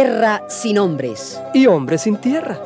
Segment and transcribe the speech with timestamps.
[0.00, 1.38] Tierra sin hombres.
[1.52, 2.58] Y hombres sin tierra.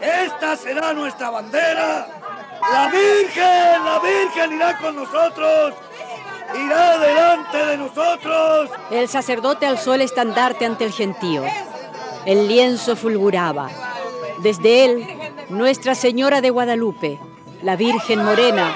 [0.00, 2.08] Esta será nuestra bandera.
[2.68, 5.74] La Virgen, la Virgen irá con nosotros
[6.54, 8.70] irá delante de nosotros.
[8.90, 11.44] El sacerdote alzó el estandarte ante el gentío.
[12.24, 13.70] El lienzo fulguraba.
[14.38, 15.06] Desde él,
[15.48, 17.18] Nuestra Señora de Guadalupe,
[17.62, 18.72] la Virgen Morena,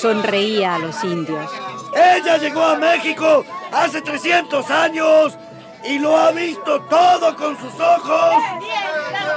[0.00, 1.50] sonreía a los indios.
[1.94, 5.36] Ella llegó a México hace 300 años
[5.84, 8.34] y lo ha visto todo con sus ojos.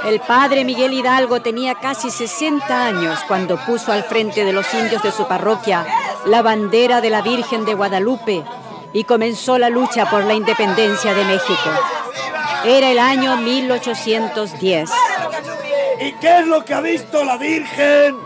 [0.04, 5.02] El padre Miguel Hidalgo tenía casi 60 años cuando puso al frente de los indios
[5.02, 5.86] de su parroquia
[6.26, 8.44] la bandera de la Virgen de Guadalupe
[8.92, 11.70] y comenzó la lucha por la independencia de México.
[12.64, 14.90] Era el año 1810.
[16.00, 18.16] ¿Y qué es lo que ha visto la Virgen?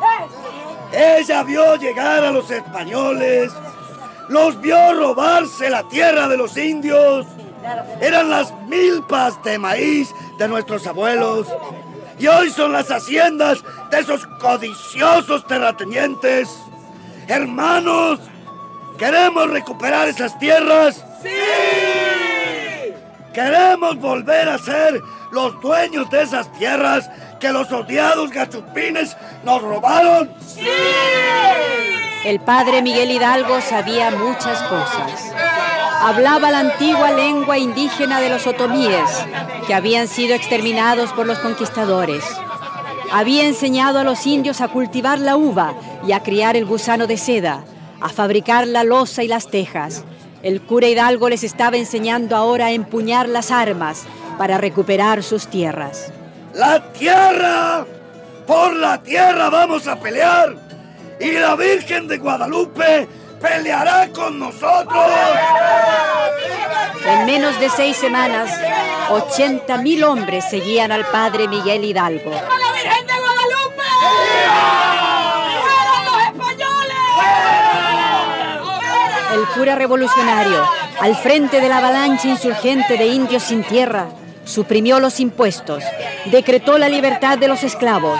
[0.92, 3.52] Ella vio llegar a los españoles,
[4.28, 7.27] los vio robarse la tierra de los indios.
[8.00, 11.48] Eran las milpas de maíz de nuestros abuelos.
[12.19, 16.65] Y hoy son las haciendas de esos codiciosos terratenientes.
[17.29, 18.20] Hermanos,
[18.98, 21.05] ¿queremos recuperar esas tierras?
[21.23, 21.29] ¡Sí!
[23.35, 27.11] ¿Queremos volver a ser los dueños de esas tierras
[27.41, 30.31] que los odiados gachupines nos robaron?
[30.47, 30.61] ¡Sí!
[32.25, 35.33] El padre Miguel Hidalgo sabía muchas cosas.
[36.01, 39.11] Hablaba la antigua lengua indígena de los otomíes,
[39.67, 42.25] que habían sido exterminados por los conquistadores.
[43.16, 45.72] Había enseñado a los indios a cultivar la uva
[46.06, 47.64] y a criar el gusano de seda,
[47.98, 50.04] a fabricar la loza y las tejas.
[50.42, 54.04] El cura Hidalgo les estaba enseñando ahora a empuñar las armas
[54.36, 56.12] para recuperar sus tierras.
[56.52, 57.86] ¡La tierra!
[58.46, 60.54] ¡Por la tierra vamos a pelear!
[61.18, 63.08] Y la Virgen de Guadalupe
[63.41, 65.07] peleará con nosotros.
[67.05, 68.51] En menos de seis semanas,
[69.11, 72.33] 80 mil hombres seguían al padre Miguel Hidalgo.
[72.33, 73.83] ¡A la Virgen de Guadalupe!
[76.05, 76.96] los españoles!
[79.35, 80.69] El cura revolucionario,
[81.01, 84.08] al frente de la avalancha insurgente de indios sin tierra,
[84.45, 85.85] suprimió los impuestos,
[86.27, 88.19] decretó la libertad de los esclavos,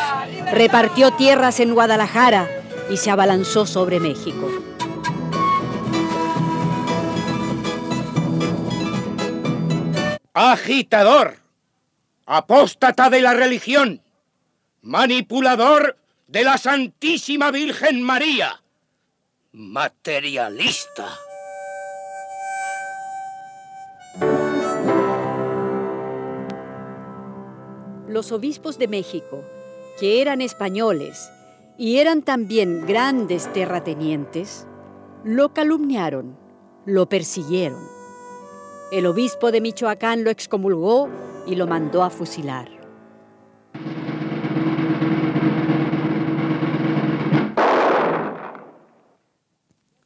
[0.53, 2.49] repartió tierras en Guadalajara
[2.91, 4.76] y se abalanzó sobre México.
[10.39, 11.39] Agitador,
[12.27, 14.03] apóstata de la religión,
[14.83, 18.63] manipulador de la Santísima Virgen María,
[19.53, 21.09] materialista.
[28.07, 29.43] Los obispos de México,
[29.99, 31.33] que eran españoles
[31.79, 34.67] y eran también grandes terratenientes,
[35.25, 36.39] lo calumniaron,
[36.85, 37.96] lo persiguieron
[38.93, 41.09] el obispo de Michoacán lo excomulgó
[41.47, 42.71] y lo mandó a fusilar.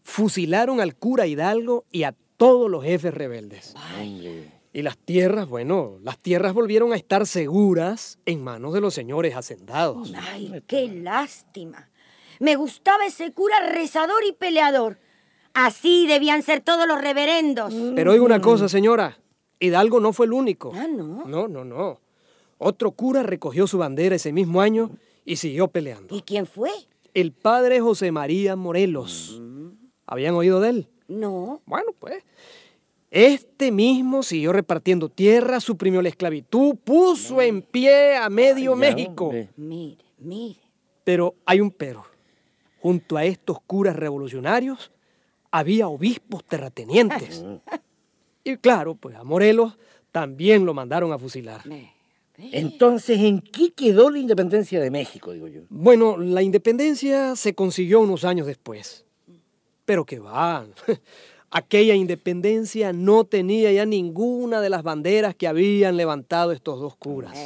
[0.03, 3.75] Fusilaron al cura Hidalgo y a todos los jefes rebeldes.
[4.73, 9.35] Y las tierras, bueno, las tierras volvieron a estar seguras en manos de los señores
[9.35, 10.13] hacendados.
[10.17, 11.91] Ay, qué lástima.
[12.39, 14.99] Me gustaba ese cura rezador y peleador.
[15.55, 17.75] Así debían ser todos los reverendos.
[17.95, 19.19] Pero oiga una cosa, señora.
[19.59, 20.73] Hidalgo no fue el único.
[20.75, 21.25] Ah, no.
[21.27, 22.01] No, no, no.
[22.59, 24.91] Otro cura recogió su bandera ese mismo año
[25.25, 26.17] y siguió peleando.
[26.17, 26.71] ¿Y quién fue?
[27.15, 29.41] El padre José María Morelos.
[30.07, 30.89] ¿Habían oído de él?
[31.09, 31.61] No.
[31.67, 32.23] Bueno, pues.
[33.11, 39.33] Este mismo siguió repartiendo tierra, suprimió la esclavitud, puso en pie a medio México.
[39.57, 40.61] Mire, mire.
[41.03, 42.05] Pero hay un pero.
[42.81, 44.93] Junto a estos curas revolucionarios
[45.51, 47.45] había obispos terratenientes.
[48.45, 49.79] y claro, pues a Morelos
[50.13, 51.63] también lo mandaron a fusilar.
[52.39, 55.63] Entonces, ¿en qué quedó la independencia de México, digo yo?
[55.69, 59.05] Bueno, la independencia se consiguió unos años después.
[59.85, 60.67] Pero que va.
[61.51, 67.37] Aquella independencia no tenía ya ninguna de las banderas que habían levantado estos dos curas.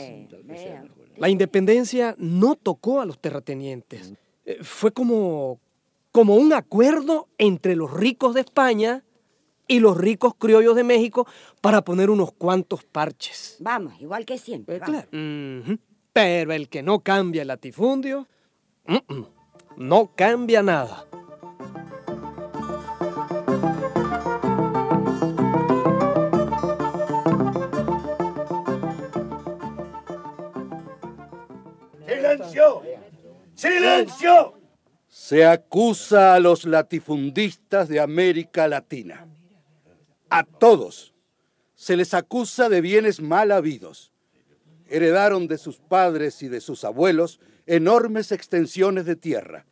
[1.16, 4.12] La independencia no tocó a los terratenientes.
[4.44, 5.58] Eh, Fue como,
[6.14, 9.02] como un acuerdo entre los ricos de España
[9.66, 11.26] y los ricos criollos de México
[11.60, 13.56] para poner unos cuantos parches.
[13.58, 14.76] Vamos, igual que siempre.
[14.78, 15.76] Ujú.
[16.12, 18.28] Pero el que no cambia el latifundio,
[18.86, 19.26] mm, mm,
[19.78, 21.04] no cambia nada.
[32.06, 32.82] ¡Silencio!
[33.56, 34.63] ¡Silencio!
[35.14, 39.28] Se acusa a los latifundistas de América Latina.
[40.28, 41.14] A todos
[41.76, 44.12] se les acusa de bienes mal habidos.
[44.88, 49.66] Heredaron de sus padres y de sus abuelos enormes extensiones de tierra,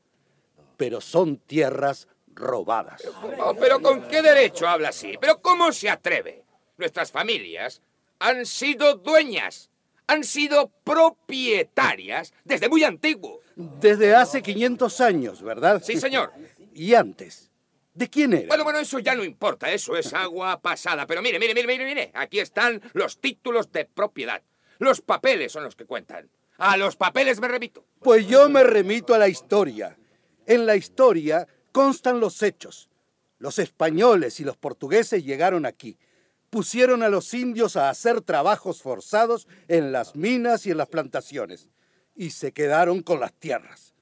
[0.77, 3.03] pero son tierras robadas.
[3.41, 5.17] Oh, pero ¿con qué derecho habla así?
[5.21, 6.45] ¿Pero cómo se atreve?
[6.77, 7.83] Nuestras familias
[8.21, 9.72] han sido dueñas,
[10.13, 13.41] han sido propietarias desde muy antiguo.
[13.57, 15.83] Desde hace 500 años, ¿verdad?
[15.85, 16.33] Sí, señor.
[16.75, 17.51] ¿Y antes?
[17.95, 18.49] ¿De quién era?
[18.49, 21.07] Bueno, bueno, eso ya no importa, eso es agua pasada.
[21.07, 24.43] Pero mire, mire, mire, mire, mire, aquí están los títulos de propiedad.
[24.79, 26.31] Los papeles son los que cuentan.
[26.59, 27.85] A los papeles me remito.
[28.01, 29.97] Pues yo me remito a la historia.
[30.47, 32.89] En la historia constan los hechos.
[33.39, 35.99] Los españoles y los portugueses llegaron aquí.
[36.53, 41.71] Pusieron a los indios a hacer trabajos forzados en las minas y en las plantaciones.
[42.15, 43.95] Y se quedaron con las tierras.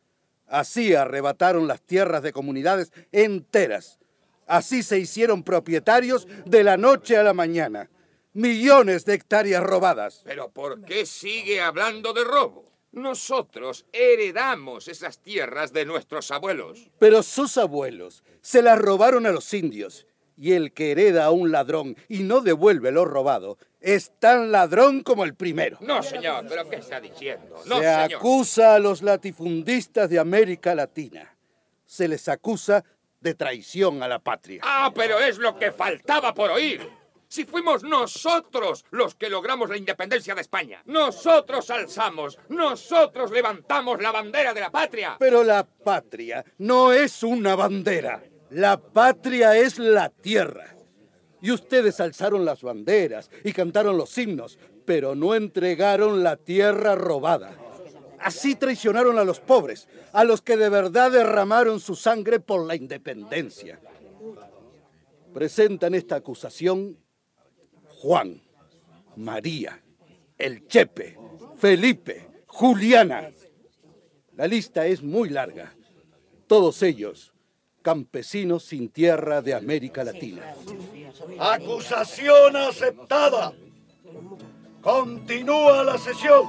[0.48, 4.00] Así arrebataron las tierras de comunidades enteras.
[4.48, 7.88] Así se hicieron propietarios de la noche a la mañana.
[8.32, 10.22] Millones de hectáreas robadas.
[10.24, 12.68] Pero ¿por qué sigue hablando de robo?
[12.90, 16.90] Nosotros heredamos esas tierras de nuestros abuelos.
[16.98, 20.08] Pero sus abuelos se las robaron a los indios.
[20.40, 25.02] Y el que hereda a un ladrón y no devuelve lo robado es tan ladrón
[25.02, 25.76] como el primero.
[25.82, 27.56] No, señor, pero ¿qué está diciendo?
[27.66, 28.14] No, se señor.
[28.14, 31.36] acusa a los latifundistas de América Latina.
[31.84, 32.82] Se les acusa
[33.20, 34.62] de traición a la patria.
[34.64, 36.88] Ah, pero es lo que faltaba por oír.
[37.28, 40.82] Si fuimos nosotros los que logramos la independencia de España.
[40.86, 45.16] Nosotros alzamos, nosotros levantamos la bandera de la patria.
[45.20, 48.22] Pero la patria no es una bandera.
[48.50, 50.74] La patria es la tierra.
[51.40, 57.56] Y ustedes alzaron las banderas y cantaron los himnos, pero no entregaron la tierra robada.
[58.18, 62.74] Así traicionaron a los pobres, a los que de verdad derramaron su sangre por la
[62.74, 63.80] independencia.
[65.32, 66.98] Presentan esta acusación
[68.00, 68.42] Juan,
[69.16, 69.80] María,
[70.36, 71.16] el Chepe,
[71.56, 73.30] Felipe, Juliana.
[74.34, 75.74] La lista es muy larga.
[76.46, 77.32] Todos ellos
[77.82, 80.42] campesinos sin tierra de América Latina.
[81.38, 83.52] Acusación aceptada.
[84.82, 86.44] Continúa la sesión.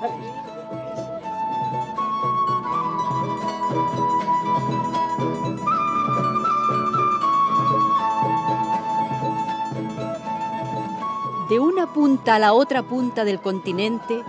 [11.50, 14.24] De una punta a la otra punta del continente,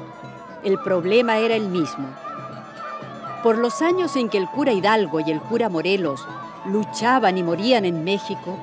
[0.64, 2.08] el problema era el mismo.
[3.44, 6.26] Por los años en que el cura Hidalgo y el cura Morelos
[6.66, 8.56] luchaban y morían en México,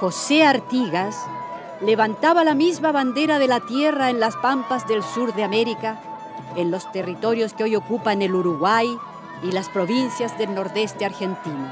[0.00, 1.16] José Artigas
[1.80, 5.98] levantaba la misma bandera de la tierra en las pampas del sur de América,
[6.56, 8.96] en los territorios que hoy ocupan el Uruguay
[9.42, 11.68] y las provincias del nordeste argentino.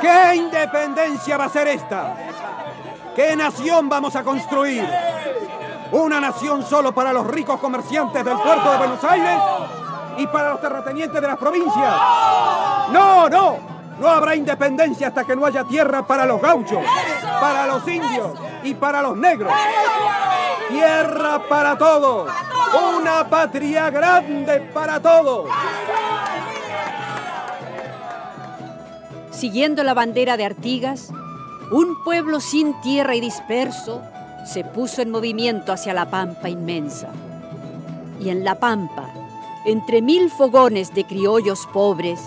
[0.00, 2.16] ¿Qué independencia va a ser esta?
[3.14, 4.88] ¿Qué nación vamos a construir?
[5.92, 9.38] ¿Una nación solo para los ricos comerciantes del puerto de Buenos Aires
[10.16, 11.94] y para los terratenientes de las provincias?
[12.90, 13.56] No, no,
[14.00, 16.80] no habrá independencia hasta que no haya tierra para los gauchos,
[17.40, 18.32] para los indios
[18.64, 19.52] y para los negros.
[20.68, 22.30] Tierra para todos,
[22.98, 25.48] una patria grande para todos.
[29.30, 31.10] Siguiendo la bandera de Artigas,
[31.70, 34.02] un pueblo sin tierra y disperso
[34.44, 37.08] se puso en movimiento hacia la pampa inmensa.
[38.20, 39.08] Y en la pampa,
[39.64, 42.20] entre mil fogones de criollos pobres,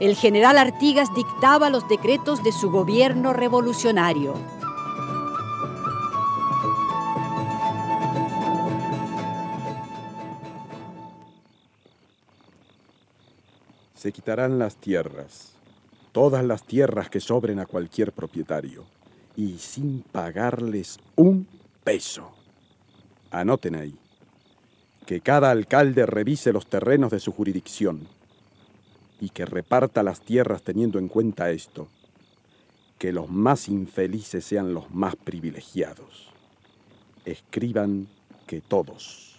[0.00, 4.34] el general Artigas dictaba los decretos de su gobierno revolucionario.
[13.94, 15.54] Se quitarán las tierras,
[16.12, 18.84] todas las tierras que sobren a cualquier propietario,
[19.36, 21.48] y sin pagarles un
[21.82, 22.30] peso.
[23.32, 23.96] Anoten ahí.
[25.04, 28.06] Que cada alcalde revise los terrenos de su jurisdicción
[29.20, 31.88] y que reparta las tierras teniendo en cuenta esto.
[32.98, 36.28] Que los más infelices sean los más privilegiados.
[37.24, 38.08] Escriban
[38.46, 39.36] que todos,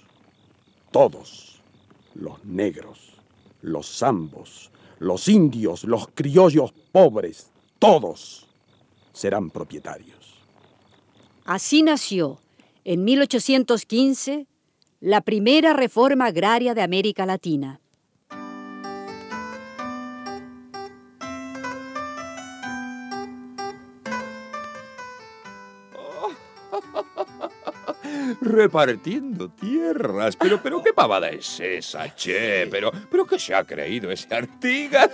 [0.92, 1.62] todos,
[2.14, 3.14] los negros,
[3.62, 8.48] los zambos, los indios, los criollos pobres, todos
[9.14, 10.36] serán propietarios.
[11.46, 12.40] Así nació,
[12.84, 14.48] en 1815,
[15.00, 17.80] la primera reforma agraria de América Latina.
[28.42, 30.36] Repartiendo tierras.
[30.36, 32.68] Pero, pero, ¿qué pavada es esa, che?
[32.68, 35.10] Pero, pero, ¿qué se ha creído ese Artigas?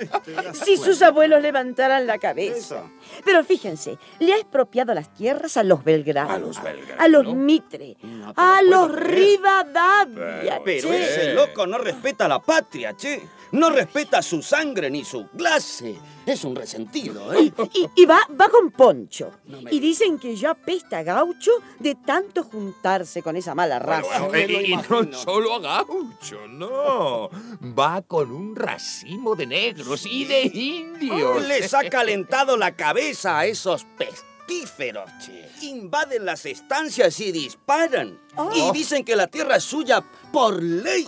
[0.54, 2.84] Si sus abuelos levantaran la cabeza.
[3.24, 6.32] Pero fíjense, le ha expropiado las tierras a los Belgrano.
[6.32, 7.02] A los Belgrano.
[7.02, 7.98] A los Mitre.
[8.36, 10.62] a los Rivadavia.
[10.64, 11.04] Pero che.
[11.04, 13.22] ese loco no respeta la patria, che.
[13.52, 15.96] No respeta su sangre ni su clase.
[16.26, 17.52] Es un resentido, ¿eh?
[17.74, 19.32] Y, y va, va con Poncho.
[19.70, 24.24] y dicen que ya apesta a gaucho de tanto juntarse con esa mala raza.
[24.24, 27.30] Bueno, y, y no solo a gaucho, no.
[27.78, 31.44] Va con un racimo de negros y de indios.
[31.48, 35.46] Les ha calentado la cabeza a esos pestíferos, che.
[35.62, 38.20] Invaden las estancias y disparan.
[38.54, 41.06] Y dicen que la tierra es suya por ley.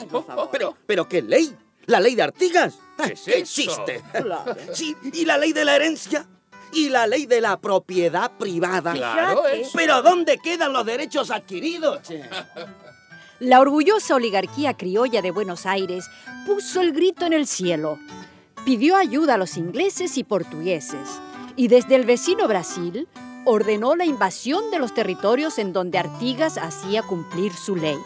[0.51, 1.55] Pero, pero ¿qué ley?
[1.88, 2.77] ¿La ley de Artigas?
[2.98, 3.53] ¿Qué es ¿Qué eso?
[3.53, 4.03] chiste?
[4.74, 6.27] Sí, ¿y la ley de la herencia?
[6.74, 8.94] ¿Y la ley de la propiedad privada?
[8.94, 9.44] Claro.
[9.74, 12.24] ¿Pero dónde quedan los derechos adquiridos, che?
[13.39, 16.10] La orgullosa oligarquía criolla de Buenos Aires
[16.46, 18.00] puso el grito en el cielo.
[18.65, 21.08] Pidió ayuda a los ingleses y portugueses.
[21.56, 23.08] Y desde el vecino Brasil
[23.46, 27.98] ordenó la invasión de los territorios en donde Artigas hacía cumplir su ley.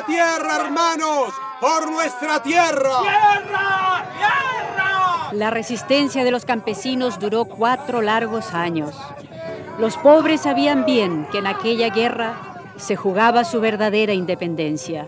[0.00, 1.34] ¡Por la tierra, hermanos!
[1.60, 2.90] ¡Por nuestra tierra!
[5.32, 8.94] La resistencia de los campesinos duró cuatro largos años.
[9.78, 12.34] Los pobres sabían bien que en aquella guerra
[12.78, 15.06] se jugaba su verdadera independencia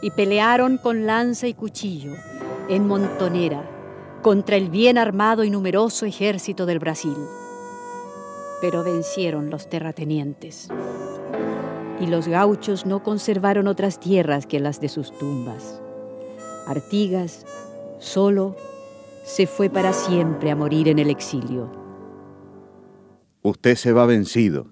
[0.00, 2.14] y pelearon con lanza y cuchillo
[2.70, 3.62] en Montonera
[4.22, 7.16] contra el bien armado y numeroso ejército del Brasil.
[8.62, 10.70] Pero vencieron los terratenientes
[12.04, 15.80] y los gauchos no conservaron otras tierras que las de sus tumbas.
[16.66, 17.46] Artigas,
[17.98, 18.56] solo,
[19.24, 21.72] se fue para siempre a morir en el exilio.
[23.42, 24.66] Usted se va vencido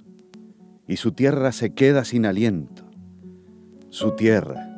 [0.86, 2.84] y su tierra se queda sin aliento.
[3.88, 4.68] Su tierra,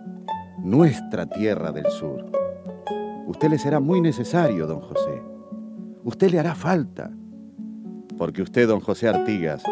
[0.59, 2.25] nuestra tierra del sur.
[3.27, 5.23] Usted le será muy necesario, don José.
[6.05, 7.11] Usted le hará falta.
[8.17, 9.65] Porque usted, don José Artigas,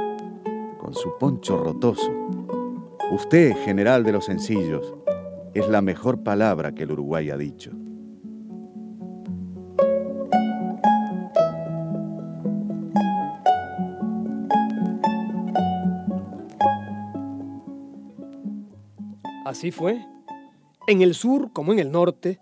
[0.81, 2.22] con su poncho rotoso,
[3.13, 4.95] usted, general de los sencillos,
[5.53, 7.71] es la mejor palabra que el Uruguay ha dicho.
[19.45, 20.03] Así fue.
[20.87, 22.41] En el sur como en el norte,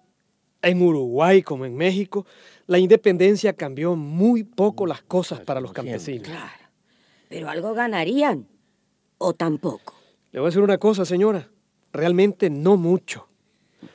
[0.62, 2.26] en Uruguay como en México,
[2.68, 6.28] la independencia cambió muy poco las cosas para los campesinos.
[7.28, 8.46] Pero algo ganarían.
[9.18, 9.99] O tampoco.
[10.32, 11.48] Le voy a decir una cosa, señora.
[11.92, 13.26] Realmente no mucho.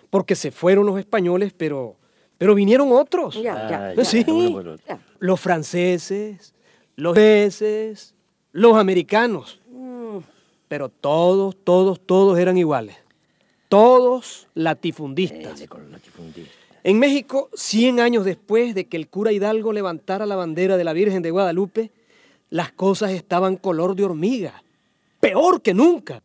[0.09, 1.95] Porque se fueron los españoles, pero,
[2.37, 3.35] pero vinieron otros.
[3.35, 4.05] Ya, ya, ya.
[4.05, 4.25] Sí.
[4.87, 4.99] Ya.
[5.19, 6.53] Los franceses,
[6.95, 8.15] los ingleses,
[8.51, 9.61] los americanos.
[9.69, 10.17] Mm.
[10.67, 12.95] Pero todos, todos, todos eran iguales.
[13.69, 15.65] Todos latifundistas.
[16.83, 20.93] En México, 100 años después de que el cura Hidalgo levantara la bandera de la
[20.93, 21.91] Virgen de Guadalupe,
[22.49, 24.63] las cosas estaban color de hormiga.
[25.19, 26.21] Peor que nunca.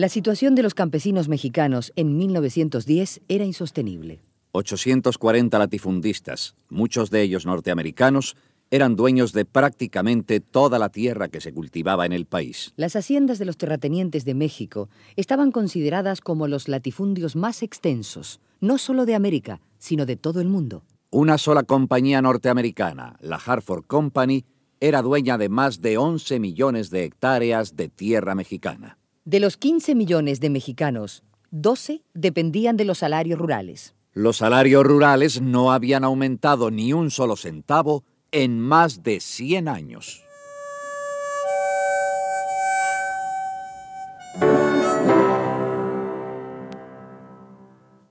[0.00, 4.22] La situación de los campesinos mexicanos en 1910 era insostenible.
[4.52, 8.34] 840 latifundistas, muchos de ellos norteamericanos,
[8.70, 12.72] eran dueños de prácticamente toda la tierra que se cultivaba en el país.
[12.76, 18.78] Las haciendas de los terratenientes de México estaban consideradas como los latifundios más extensos, no
[18.78, 20.82] solo de América, sino de todo el mundo.
[21.10, 24.46] Una sola compañía norteamericana, la Hartford Company,
[24.80, 28.96] era dueña de más de 11 millones de hectáreas de tierra mexicana.
[29.30, 31.22] De los 15 millones de mexicanos,
[31.52, 33.94] 12 dependían de los salarios rurales.
[34.12, 40.24] Los salarios rurales no habían aumentado ni un solo centavo en más de 100 años.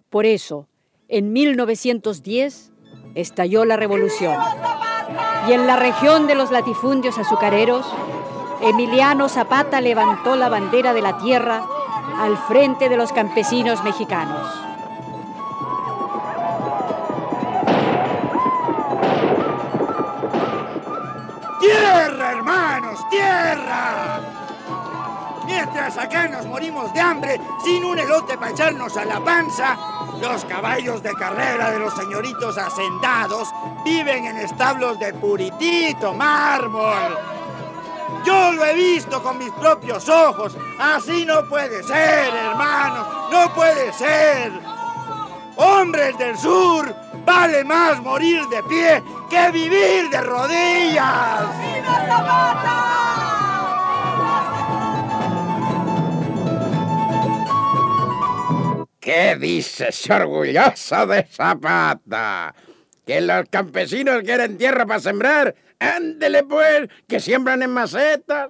[0.10, 0.70] Por eso,
[1.10, 2.72] en 1910
[3.16, 4.38] estalló la revolución.
[5.50, 7.86] Y en la región de los latifundios azucareros,
[8.62, 11.64] Emiliano Zapata levantó la bandera de la tierra
[12.20, 14.50] al frente de los campesinos mexicanos.
[21.62, 23.10] ¡Tierra, hermanos!
[23.10, 24.20] ¡Tierra!
[25.46, 29.78] Mientras acá nos morimos de hambre, sin un elote para echarnos a la panza,
[30.22, 33.50] los caballos de carrera de los señoritos hacendados
[33.86, 37.39] viven en establos de puritito mármol.
[38.26, 40.58] Yo lo he visto con mis propios ojos.
[40.80, 43.08] Así no puede ser, hermanos.
[43.32, 44.52] No puede ser.
[45.56, 46.96] Hombres del sur,
[47.26, 51.42] vale más morir de pie que vivir de rodillas.
[51.60, 52.86] ¡Viva Zapata!
[59.00, 62.54] ¿Qué dices, orgulloso de Zapata?
[63.06, 65.56] ¿Que los campesinos quieren tierra para sembrar?
[65.80, 68.50] Ándele pues, que siembran en macetas.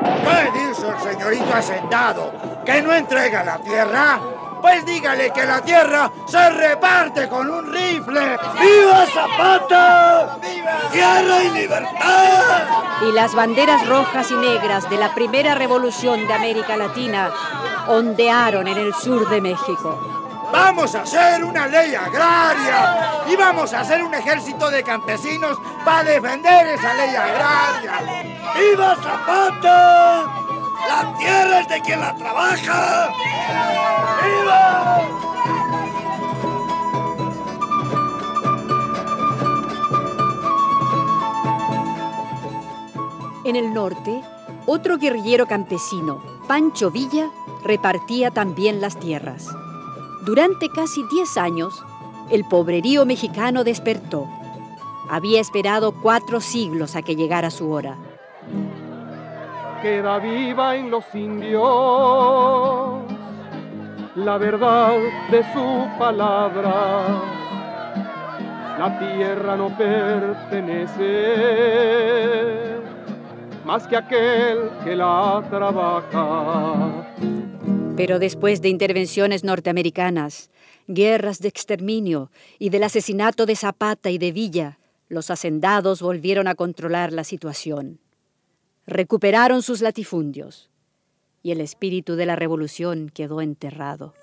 [0.00, 2.32] ¿Qué dice el señorito hacendado?
[2.64, 4.20] ¿Que no entrega la tierra?
[4.60, 8.36] Pues dígale que la tierra se reparte con un rifle.
[8.60, 10.38] ¡Viva Zapata!
[10.42, 10.90] ¡Viva!
[10.92, 13.08] ¡Tierra y libertad!
[13.08, 17.30] Y las banderas rojas y negras de la primera revolución de América Latina
[17.88, 20.19] ondearon en el sur de México.
[20.52, 26.04] Vamos a hacer una ley agraria y vamos a hacer un ejército de campesinos para
[26.04, 28.32] defender esa ley agraria.
[28.58, 30.24] ¡Viva Zapata!
[30.88, 33.12] La tierra es de quien la trabaja.
[34.22, 35.00] ¡Viva!
[43.44, 44.22] En el norte,
[44.66, 47.30] otro guerrillero campesino, Pancho Villa,
[47.64, 49.48] repartía también las tierras.
[50.24, 51.82] Durante casi 10 años,
[52.30, 54.28] el pobrerío mexicano despertó.
[55.08, 57.96] Había esperado cuatro siglos a que llegara su hora.
[59.82, 63.02] Queda viva en los indios
[64.14, 64.98] la verdad
[65.30, 67.20] de su palabra.
[68.78, 71.06] La tierra no pertenece
[73.64, 77.09] más que aquel que la trabaja.
[78.00, 80.48] Pero después de intervenciones norteamericanas,
[80.86, 84.78] guerras de exterminio y del asesinato de Zapata y de Villa,
[85.10, 88.00] los hacendados volvieron a controlar la situación.
[88.86, 90.70] Recuperaron sus latifundios
[91.42, 94.14] y el espíritu de la revolución quedó enterrado.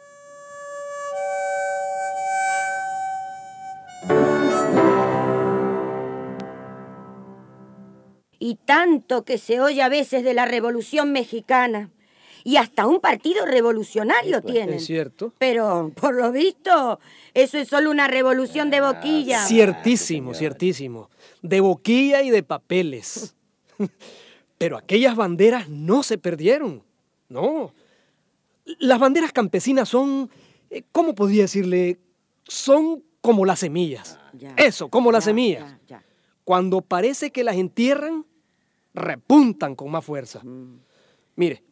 [8.40, 11.92] Y tanto que se oye a veces de la revolución mexicana
[12.48, 14.76] y hasta un partido revolucionario tienen.
[14.76, 15.34] Es cierto.
[15.38, 16.98] Pero, por lo visto,
[17.34, 19.46] eso es solo una revolución de boquilla.
[19.46, 21.10] Ciertísimo, ciertísimo.
[21.42, 23.36] De boquilla y de papeles.
[24.58, 26.84] Pero aquellas banderas no se perdieron.
[27.28, 27.74] No.
[28.80, 30.30] Las banderas campesinas son,
[30.70, 31.98] eh, ¿cómo podría decirle?
[32.46, 34.18] Son como las semillas.
[34.56, 35.76] Eso, como las semillas.
[36.46, 38.26] Cuando parece que las entierran,
[38.94, 40.42] repuntan con más fuerza.
[41.36, 41.67] Mire,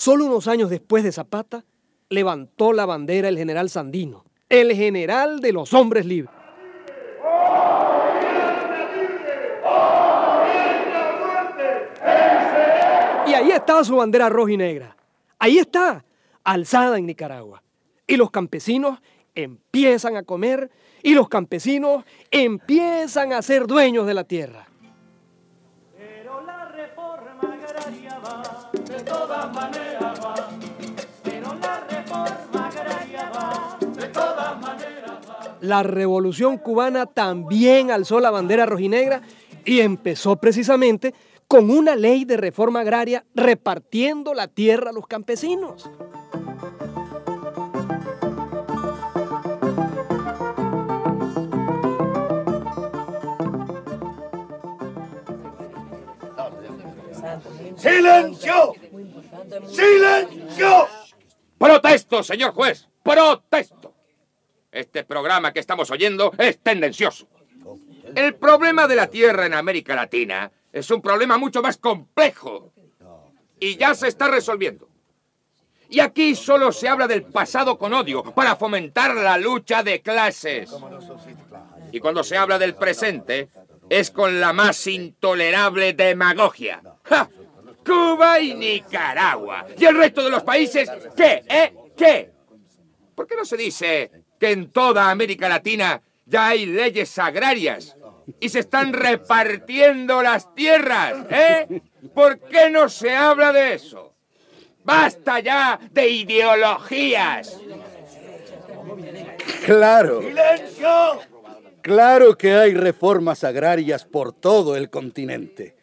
[0.00, 1.62] Solo unos años después de Zapata,
[2.08, 6.34] levantó la bandera el general Sandino, el general de los hombres libres.
[13.26, 14.96] Y ahí estaba su bandera roja y negra.
[15.38, 16.02] Ahí está,
[16.44, 17.62] alzada en Nicaragua.
[18.06, 19.00] Y los campesinos
[19.34, 20.70] empiezan a comer
[21.02, 24.66] y los campesinos empiezan a ser dueños de la tierra.
[28.90, 29.89] de todas maneras
[35.60, 39.22] La revolución cubana también alzó la bandera rojinegra
[39.64, 41.14] y empezó precisamente
[41.46, 45.90] con una ley de reforma agraria repartiendo la tierra a los campesinos.
[57.76, 58.74] ¡Silencio!
[59.68, 60.86] ¡Silencio!
[61.58, 62.86] Protesto, señor juez.
[63.02, 63.89] Protesto.
[64.72, 67.26] Este programa que estamos oyendo es tendencioso.
[68.14, 72.72] El problema de la tierra en América Latina es un problema mucho más complejo.
[73.58, 74.88] Y ya se está resolviendo.
[75.88, 80.70] Y aquí solo se habla del pasado con odio para fomentar la lucha de clases.
[81.90, 83.48] Y cuando se habla del presente
[83.88, 86.80] es con la más intolerable demagogia.
[87.02, 87.28] ¡Ja!
[87.84, 89.66] Cuba y Nicaragua.
[89.76, 91.42] ¿Y el resto de los países qué?
[91.48, 91.74] ¿Eh?
[91.96, 92.30] ¿Qué?
[93.16, 97.96] ¿Por qué no se dice que en toda América Latina ya hay leyes agrarias
[98.40, 101.26] y se están repartiendo las tierras?
[101.30, 101.82] ¿Eh?
[102.14, 104.14] ¿Por qué no se habla de eso?
[104.82, 107.60] ¡Basta ya de ideologías!
[109.66, 110.22] Claro.
[110.22, 111.20] ¡Silencio!
[111.82, 115.76] Claro que hay reformas agrarias por todo el continente.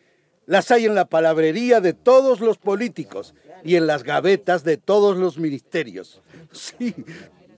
[0.46, 5.18] Las hay en la palabrería de todos los políticos y en las gavetas de todos
[5.18, 6.22] los ministerios.
[6.52, 6.96] Sí,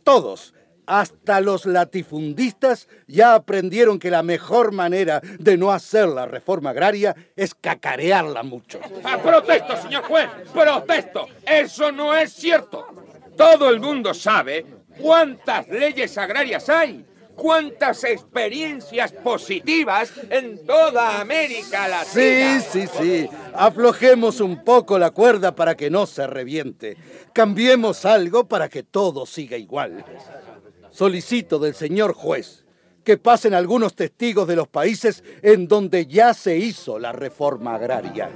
[0.04, 0.54] todos.
[0.90, 7.16] Hasta los latifundistas ya aprendieron que la mejor manera de no hacer la reforma agraria
[7.36, 8.80] es cacarearla mucho.
[9.04, 11.28] Ah, protesto, señor juez, protesto.
[11.46, 12.88] Eso no es cierto.
[13.38, 14.66] Todo el mundo sabe
[15.00, 22.62] cuántas leyes agrarias hay, cuántas experiencias positivas en toda América Sí, Latina.
[22.62, 23.30] sí, sí.
[23.54, 26.98] Aflojemos un poco la cuerda para que no se reviente.
[27.32, 30.04] Cambiemos algo para que todo siga igual.
[31.00, 32.66] Solicito del señor juez
[33.06, 38.30] que pasen algunos testigos de los países en donde ya se hizo la reforma agraria.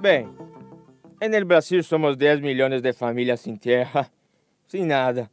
[0.00, 0.34] Bem,
[1.20, 4.10] en el Brasil somos 10 millones de familias sin tierra,
[4.66, 5.30] sin nada.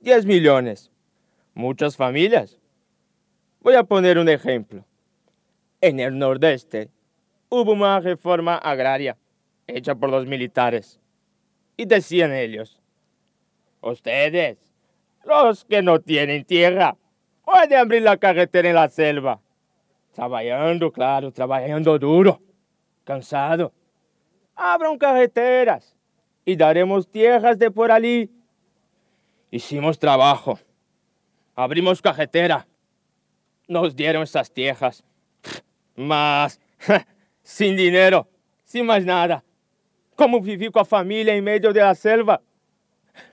[0.00, 0.90] 10 millones.
[1.54, 2.58] Muchas familias.
[3.60, 4.84] Voy a poner un ejemplo.
[5.82, 6.90] En el Nordeste
[7.48, 9.18] hubo una reforma agraria
[9.66, 11.00] hecha por los militares.
[11.76, 12.80] Y decían ellos,
[13.80, 14.58] ustedes,
[15.24, 16.96] los que no tienen tierra,
[17.44, 19.40] pueden abrir la carretera en la selva.
[20.14, 22.40] Trabajando, claro, trabajando duro,
[23.02, 23.72] cansado.
[24.54, 25.96] Abran carreteras
[26.44, 28.30] y daremos tierras de por allí.
[29.50, 30.60] Hicimos trabajo.
[31.56, 32.68] Abrimos carretera.
[33.66, 35.02] Nos dieron esas tierras.
[36.02, 36.60] Mas,
[37.42, 38.26] sin dinero,
[38.64, 39.42] sin más nada.
[40.16, 42.40] Como viví con la familia en medio de la selva.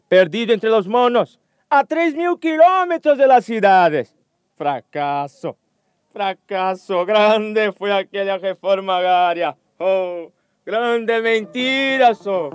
[0.08, 4.16] Perdido entre los monos, a tres mil kilómetros de las ciudades.
[4.58, 5.56] Fracaso,
[6.12, 9.56] fracaso grande fue aquella reforma agraria.
[9.78, 10.32] Oh,
[10.66, 12.50] grande mentira, so.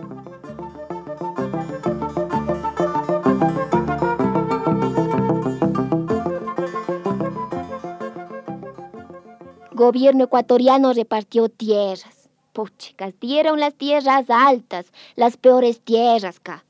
[9.85, 12.31] Gobierno ecuatoriano repartió tierras.
[12.55, 16.64] Puchicas, dieron las tierras altas, las peores tierras, ca.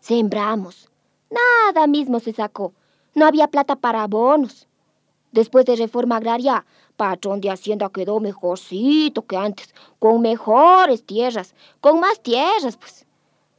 [0.00, 0.88] Sembramos.
[1.28, 2.72] Nada mismo se sacó.
[3.14, 4.66] No había plata para abonos.
[5.30, 6.64] Después de reforma agraria,
[6.96, 13.04] patrón de Hacienda quedó mejorcito que antes, con mejores tierras, con más tierras, pues.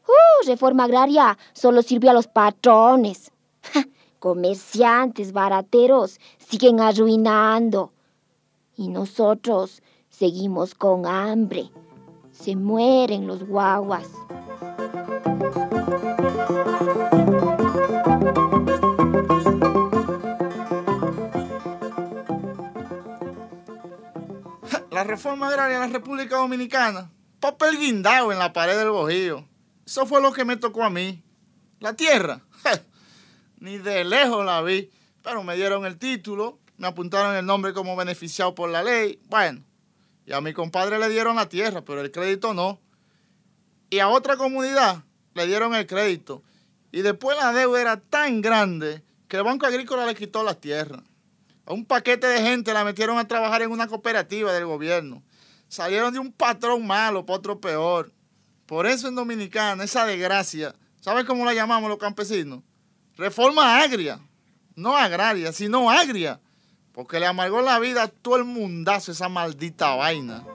[0.08, 3.32] Uh, reforma agraria solo sirvió a los patrones.
[4.18, 7.92] Comerciantes, barateros, siguen arruinando.
[8.78, 11.70] Y nosotros seguimos con hambre.
[12.32, 14.08] Se mueren los guaguas.
[24.92, 27.12] La reforma agraria en la República Dominicana.
[27.42, 29.46] Papel guindado en la pared del bojío.
[29.86, 31.22] Eso fue lo que me tocó a mí.
[31.80, 32.42] La tierra.
[33.60, 34.90] Ni de lejos la vi.
[35.22, 39.20] Pero me dieron el título, me apuntaron el nombre como beneficiado por la ley.
[39.30, 39.64] Bueno,
[40.26, 42.80] y a mi compadre le dieron la tierra, pero el crédito no.
[43.90, 46.44] Y a otra comunidad le dieron el crédito.
[46.92, 51.02] Y después la deuda era tan grande que el Banco Agrícola le quitó las tierras.
[51.66, 55.24] A un paquete de gente la metieron a trabajar en una cooperativa del gobierno.
[55.68, 58.12] Salieron de un patrón malo para otro peor.
[58.66, 62.62] Por eso en Dominicana, esa desgracia, ¿sabes cómo la llamamos los campesinos?
[63.16, 64.20] Reforma agria.
[64.76, 66.40] No agraria, sino agria.
[66.96, 70.46] Porque le amargó la vida a todo el mundazo esa maldita vaina.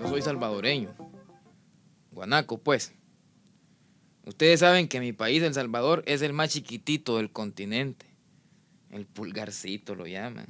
[0.00, 0.94] Yo soy salvadoreño.
[2.12, 2.94] Guanaco, pues.
[4.24, 8.06] Ustedes saben que mi país, El Salvador, es el más chiquitito del continente.
[8.90, 10.46] El pulgarcito lo llaman.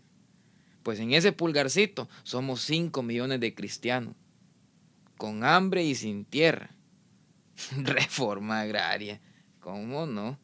[0.83, 4.15] Pues en ese pulgarcito somos 5 millones de cristianos.
[5.17, 6.76] Con hambre y sin tierra.
[7.77, 9.21] Reforma agraria.
[9.61, 10.39] ¿Cómo no?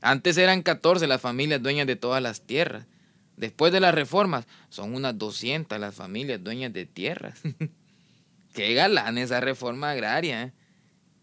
[0.00, 2.86] Antes eran 14 las familias dueñas de todas las tierras.
[3.36, 7.40] Después de las reformas, son unas 200 las familias dueñas de tierras.
[8.54, 10.42] Qué galán esa reforma agraria.
[10.44, 10.52] ¿eh?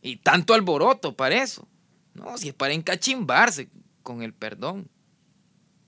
[0.02, 1.68] Y tanto alboroto para eso.
[2.14, 3.70] No, si es para encachimbarse
[4.04, 4.90] con el perdón.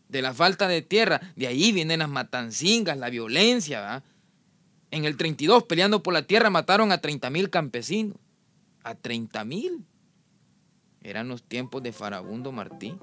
[0.07, 4.03] De la falta de tierra, de ahí vienen las matancingas, la violencia.
[4.91, 8.17] En el 32, peleando por la tierra, mataron a 30 mil campesinos.
[8.83, 9.85] A 30 mil.
[11.01, 12.97] Eran los tiempos de Farabundo Martí.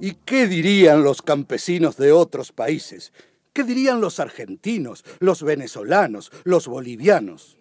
[0.00, 3.12] ¿Y qué dirían los campesinos de otros países?
[3.52, 7.58] ¿Qué dirían los argentinos, los venezolanos, los bolivianos?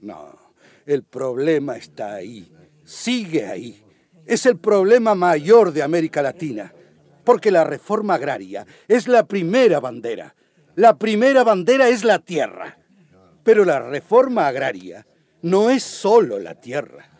[0.00, 0.38] No,
[0.86, 2.52] el problema está ahí,
[2.84, 3.81] sigue ahí.
[4.26, 6.72] Es el problema mayor de América Latina,
[7.24, 10.34] porque la reforma agraria es la primera bandera.
[10.74, 12.78] La primera bandera es la tierra.
[13.44, 15.04] Pero la reforma agraria
[15.42, 17.10] no es solo la tierra,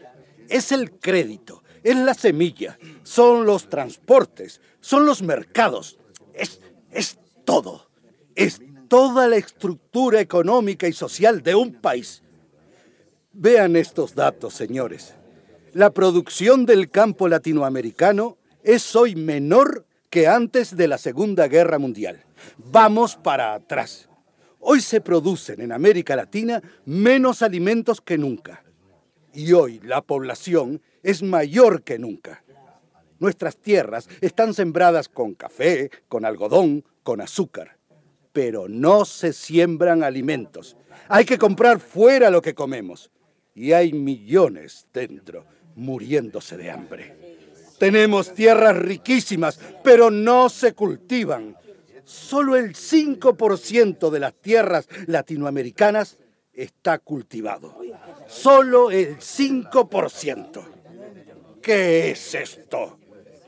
[0.48, 5.98] es el crédito, es la semilla, son los transportes, son los mercados,
[6.32, 6.60] es,
[6.92, 7.88] es todo,
[8.36, 12.22] es toda la estructura económica y social de un país.
[13.32, 15.14] Vean estos datos, señores.
[15.74, 22.22] La producción del campo latinoamericano es hoy menor que antes de la Segunda Guerra Mundial.
[22.58, 24.06] Vamos para atrás.
[24.60, 28.62] Hoy se producen en América Latina menos alimentos que nunca.
[29.32, 32.44] Y hoy la población es mayor que nunca.
[33.18, 37.78] Nuestras tierras están sembradas con café, con algodón, con azúcar.
[38.34, 40.76] Pero no se siembran alimentos.
[41.08, 43.10] Hay que comprar fuera lo que comemos.
[43.54, 47.16] Y hay millones dentro muriéndose de hambre.
[47.78, 51.56] Tenemos tierras riquísimas, pero no se cultivan.
[52.04, 56.18] Solo el 5% de las tierras latinoamericanas
[56.52, 57.76] está cultivado.
[58.28, 60.62] Solo el 5%.
[61.60, 62.98] ¿Qué es esto?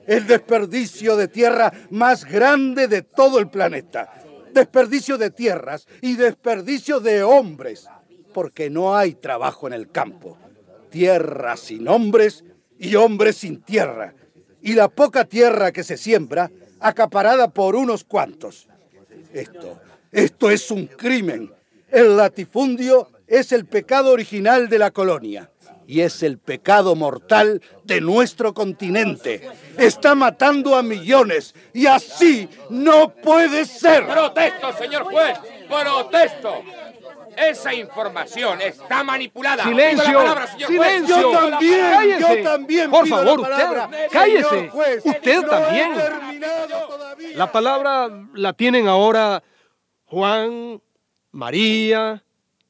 [0.07, 4.23] El desperdicio de tierra más grande de todo el planeta.
[4.53, 7.89] Desperdicio de tierras y desperdicio de hombres,
[8.33, 10.39] porque no hay trabajo en el campo.
[10.95, 12.45] Tierra sin hombres
[12.79, 14.15] y hombres sin tierra.
[14.63, 18.69] Y la poca tierra que se siembra acaparada por unos cuantos.
[19.33, 19.81] Esto,
[20.13, 21.53] esto es un crimen.
[21.91, 25.51] El latifundio es el pecado original de la colonia
[25.89, 29.49] y es el pecado mortal de nuestro continente.
[29.77, 34.07] Está matando a millones y así no puede ser.
[34.07, 36.63] Protesto, señor juez, protesto.
[37.37, 39.65] Esa información está manipulada.
[39.65, 41.21] Silencio, palabra, silencio.
[41.21, 42.21] Yo también, Cállese.
[42.21, 44.71] yo también Por favor, usted, cállese.
[45.05, 45.93] Usted no también.
[47.35, 49.43] La palabra la tienen ahora
[50.07, 50.81] Juan,
[51.33, 52.23] María,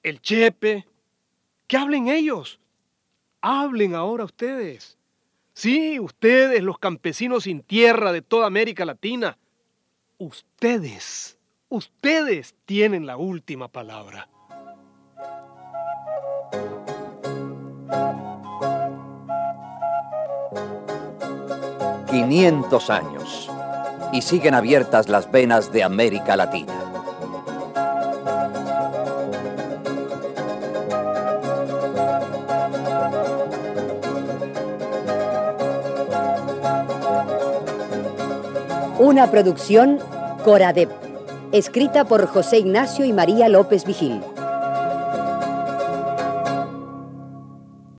[0.02, 0.86] el Chepe.
[1.66, 2.60] Que hablen ellos.
[3.40, 4.98] Hablen ahora ustedes.
[5.54, 9.38] Sí, ustedes, los campesinos sin tierra de toda América Latina.
[10.18, 14.28] Ustedes, ustedes tienen la última palabra.
[22.14, 23.50] 500 años
[24.12, 26.72] y siguen abiertas las venas de América Latina.
[39.00, 39.98] Una producción
[40.44, 40.90] Coradep,
[41.50, 44.22] escrita por José Ignacio y María López Vigil.